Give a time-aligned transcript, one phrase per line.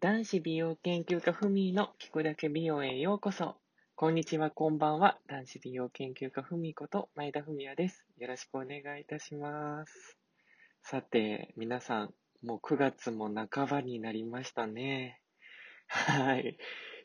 [0.00, 3.56] 男子美容研究家ふみの聞くだけ美容へようこそ。
[3.96, 5.18] こんにちは、こんばんは。
[5.26, 8.06] 男子美容研究家ふみこと前田文也です。
[8.16, 10.16] よろしくお願いいたします。
[10.84, 12.14] さて、皆さん、
[12.44, 15.20] もう9月も半ばになりましたね。
[15.88, 16.56] はい。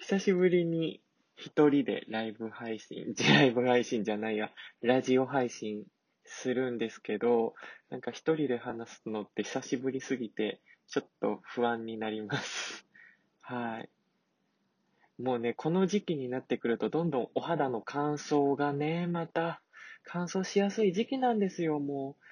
[0.00, 1.00] 久しぶりに
[1.36, 4.50] 一人でライブ配信、 ライブ配信じゃないや、
[4.82, 5.84] ラジオ配信
[6.30, 7.54] するんですけど、
[7.90, 12.86] なんか一人で話すのって久しぶりすぎて、ちょっと不安になります。
[13.40, 13.88] はい。
[15.20, 19.60] もうね、この時期になってくると、どんどんお肌の乾燥がね、また
[20.04, 22.22] 乾燥しやすい時期なんですよ、もう。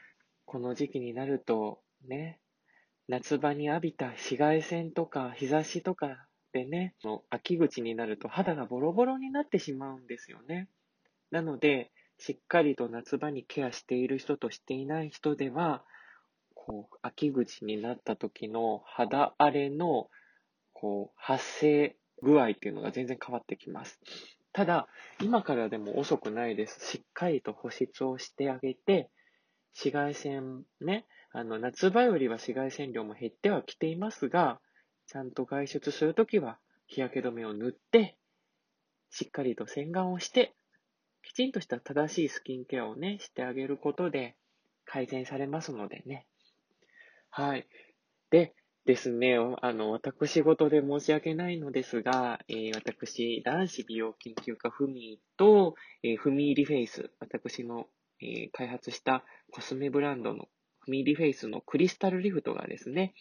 [0.47, 2.41] この時期になると、ね、
[3.09, 6.95] 夏場に浴びた紫外線とか日差しとかでね、
[7.31, 10.69] 秋口になると肌がボロボロになってしまうんですよね。
[11.31, 15.85] なので、しっかりと夏場にケアしている人としていない人では、
[16.55, 20.11] こう、秋口になった時の肌荒れの、
[20.73, 24.01] こう、発生具合っていうのが全然変わってきます。
[24.53, 24.89] ただ、
[25.23, 26.85] 今からでも遅くないです。
[26.85, 29.09] しっかりと保湿をしてあげて、
[29.73, 34.61] 紫外線ね、あの、夏場よりは紫外線量も減ってはきていますが、
[35.07, 38.17] ちゃんと外出するときは日焼け止めを塗って、
[39.11, 40.55] しっかりと洗顔をして、
[41.23, 44.37] きちんとした正しいスキンケアをね、してあげることで
[44.85, 46.27] 改善されますのでね。
[47.31, 47.67] はい。
[48.31, 48.55] で
[48.89, 57.87] ですね、あの、私事で申し訳ないのですが、えー私、男子美容研究家ふみと、えーフミーリフェイス、私の、
[58.23, 60.49] えー開発したコスメブランドの
[60.81, 63.13] フミーリフェイスのクリスタルリフトがですね、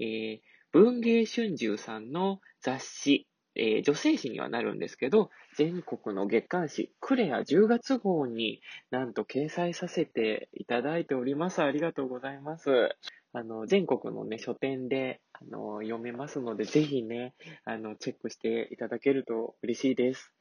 [0.00, 0.40] えー
[0.72, 11.62] 文芸春秋さんの雑誌、えー女性誌にはなるんですけど、全国の月刊誌、クレア10月号になんと掲載させていただいております。
[11.62, 12.96] ありがとうございます。
[13.34, 20.32] あの、全国のね、書店で、あの、読めますので、ぜひね、あの、チェックしていただけると嬉しいです。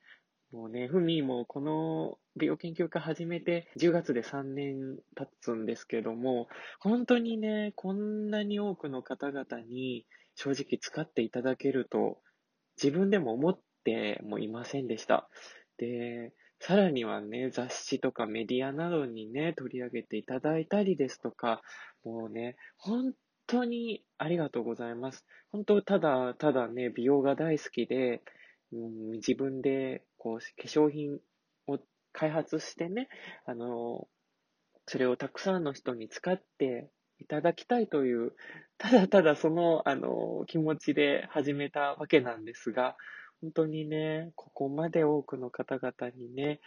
[0.52, 6.50] もうね、ふみもこの美容研究家始めて10月で3年経つんですけども、
[6.82, 10.06] 本当にね、こんなに多くの方々に
[10.36, 12.20] 正直使っていただけると
[12.82, 15.30] 自分でも思ってもいませんでした。
[15.78, 21.62] で、さらにはね、雑誌とかメディアなどにね、取り上げていただいたりですとか、
[22.04, 23.14] もうね、本
[23.48, 25.26] 当にありがとうございます。
[25.52, 28.22] 本当、ただただね、美容が大好きで、
[28.72, 31.20] うん、自分でこう化粧品
[31.68, 31.80] を
[32.14, 33.10] 開発してね、
[33.46, 34.08] あの、
[34.86, 38.34] それをたくさんの人に使っていただきたいという、
[38.78, 42.98] ただただその、あの、気持ちで始めたわけなんですが、
[43.42, 46.60] 本当にね、ここまで多くの方々にね、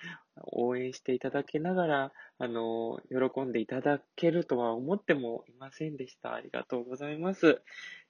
[0.53, 6.35] 応援していただけながら、あの、喜んでいただけるとは思ってもいませんでした。
[6.35, 7.61] ありがとうございます。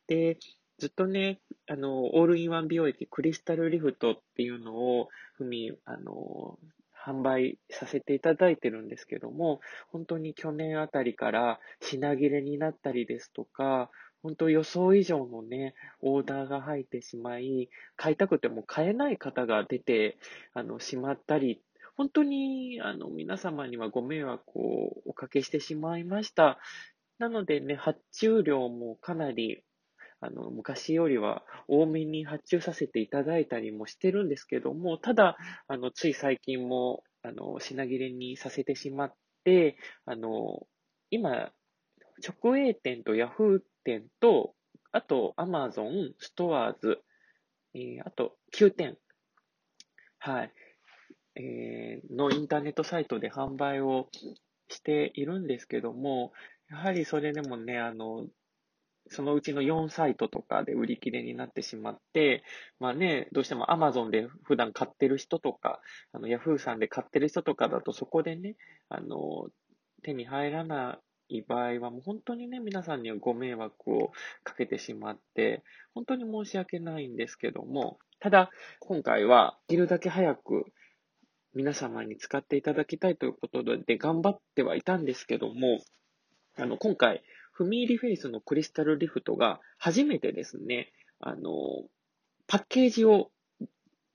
[0.06, 0.38] で、
[0.78, 6.58] ずっとね、あの、オールインワン美容液クリスタルリフトっていうのを、ふみ、あの、
[7.04, 9.60] 販売させていただいてるんですけども、
[9.90, 13.90] 本当に去年あたりから品切れになったりですとか、
[14.22, 20.16] 本当予想以上のね、オーダーが入ってしまい、買いたくても買えない方が出て、
[20.54, 21.60] あの、しまったり、
[21.96, 26.58] 本当に、あの、皆様にはご迷惑をおかけしてしまいました。
[27.18, 29.62] なのでね、発注量もかなり、
[30.24, 35.36] あの、昔よりは多めに発注させていただいたりもしてるんですけども、ただ、
[35.68, 39.14] あの、つい最近も、あの、品切れにさせてしまっ
[39.44, 39.76] て、
[40.06, 40.66] あの、
[41.10, 41.52] 今、
[42.42, 44.54] 直営店とヤフー店と、
[44.92, 47.00] あと、アマゾン、ストアーズ、
[47.74, 48.96] えーあと、9店、
[50.18, 50.52] はい、
[51.36, 54.08] えーのインターネットサイトで販売を
[54.68, 56.32] しているんですけども、
[56.70, 58.26] やはりそれでもね、あの、
[59.08, 62.42] そのうちの4サイトとかで売り切れになってしまって、
[62.80, 65.80] まあね、どうしても Amazon で普段買ってる人とか、
[66.12, 68.56] あの Yahoo さんで買ってる人とかだとそこでね、
[68.88, 69.48] あの、
[70.02, 70.98] 手に入らな
[71.28, 75.62] い場合はもう本当にね、皆さんにはご迷惑をかけてしまって、
[75.94, 78.50] 本当に申し訳ないんですけども、ただ、
[78.80, 80.66] 今回はできるだけ早く
[81.54, 85.80] 皆様に使っていただきたいということで頑張ってはいたんですけども、
[86.56, 87.22] あの、今回、
[87.54, 91.84] フミーリフェイスのクリスタルリフトが初めてですね、あの、
[92.48, 93.30] パッケージを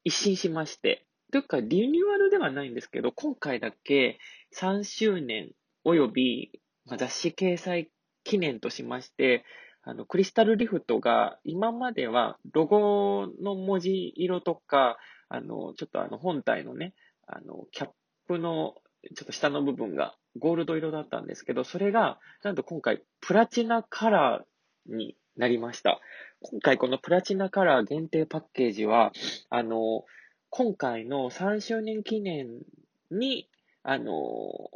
[0.04, 4.20] 一新しまして、というかリニューアルではないんですけど、今回だけ
[4.58, 5.52] 3周年
[5.86, 7.90] 及び雑誌掲載
[8.26, 9.46] 記念としまして、
[9.84, 14.98] あの、クリスタルリフトが今まではロゴの文字色とか、
[15.30, 16.94] あの、ちょっとあの本体のね、
[17.26, 17.90] あの、キャッ
[18.28, 18.76] プの
[19.16, 26.00] ちょっと下の部分がゴールド色だったんですけど、それが、なんと今回、プラチナカラーになりました。
[26.42, 29.12] 今回このプラチナカラー限定パッケージは、
[29.50, 30.06] あの、
[30.50, 32.48] 今回の3周年記念
[33.12, 33.50] に、
[33.84, 34.70] あの、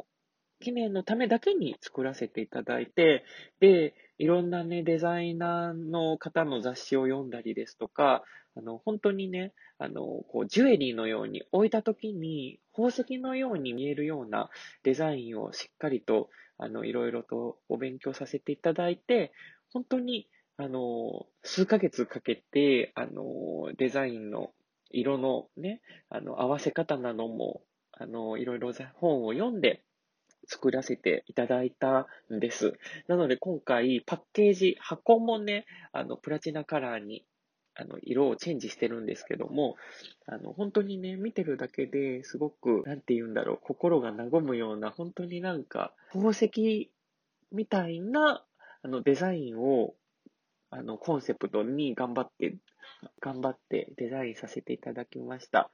[0.64, 3.22] 記念のためだけに作らせていただいて、
[3.60, 8.24] で、いろんなね、デザイナーの方の雑誌を読んだりですとか、
[8.56, 14.48] あの、本当にね、あの、こう、ジュエリーのように置いた時に、宝石のように見えるような
[14.84, 19.32] デザインをしっかりと、あの、いろいろとお勉強させていただいて、
[19.70, 24.52] 本当に、あの、数ヶ月かけて、あの、デザインの
[24.90, 27.60] 色のね、あの、合わせ方なども、
[27.92, 29.82] あの、いろいろ本を読んで、
[30.48, 32.74] 作らせていただいたんです。
[33.08, 37.24] なので今回パッケージ、箱もね、あの、プラチナカラーに、
[37.76, 39.76] あの、色をチェンジしてるんですけども、
[40.26, 46.90] あの、本当にね、見てるだけですごく、なんて言うんだろう、心が和むような、本当になんか、宝石
[47.50, 48.44] みたいな、
[48.82, 49.94] あの、デザインを、
[50.70, 52.56] あの、コンセプトに頑張って、
[53.20, 55.70] 頑張ってデザインさせていただきました。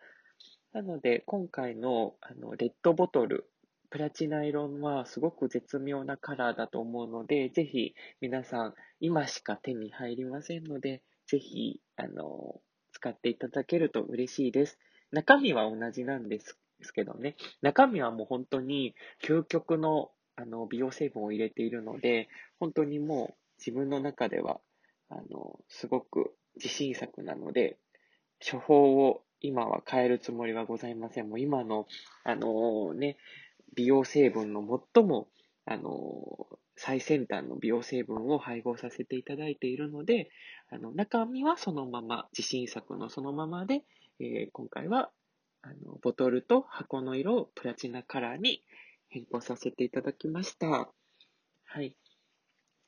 [0.73, 3.51] なので、今回の、あの、レッドボトル
[3.91, 12.61] プラチナ色はすごく絶妙なカラーだと思うので、ぜひ皆さん今しか手に入りませんので、ぜひ、あの、
[12.93, 14.79] 使っていただけると嬉しいです。
[15.11, 16.57] 中身は同じなんです
[16.93, 22.29] けどね、中身はもう本当に究極のあの美容成分を入れているので、
[22.59, 24.61] 本当にもう自分の中では、
[25.11, 27.79] あの、すごく自信作なので、
[28.41, 31.29] 処方を今は変えるつもりはございません。
[31.29, 31.87] もう今の、
[32.25, 33.17] あのー、ね、
[33.75, 35.29] 美容成分の最も、
[35.65, 40.31] あの、最先端の美容成分を配合させていただいているので、
[40.71, 43.83] あの、中身はそのまま、自信作のそのままで、
[44.19, 45.11] えー、今回は、
[45.63, 48.63] あの、ボトルと箱の色をプラチナカラーに
[49.09, 50.91] 変更させていただきました。
[51.65, 51.95] はい。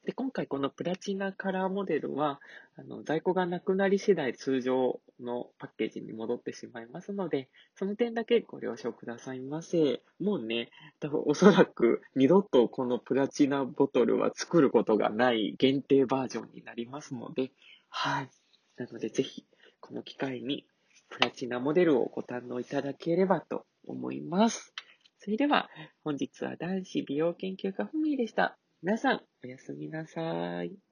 [0.05, 2.41] で、今回このプラチナカラーモデルは、
[2.77, 10.03] あの、在庫がなくなり次第通常のパッケージに戻ってしまいますので、その点だけご了承くださいませ。
[10.19, 17.53] もうね、多分おそらく二度とこのプラチナボトルは作ることがない限定バージョンになりますので、
[17.89, 18.31] はい。
[18.79, 19.47] なのでぜひ、
[19.81, 20.67] この機会に
[21.11, 24.75] プラチナモデルをご堪能いただければと思います。
[25.19, 25.71] それでは、
[26.03, 28.59] 本日は男子美容研究家ふみでした。
[28.83, 30.92] 皆さん、おやすみなさい。